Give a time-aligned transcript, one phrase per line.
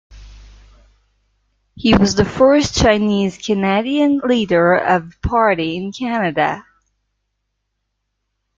[1.75, 6.65] He was the first Chinese Canadian leader of a party in Canada.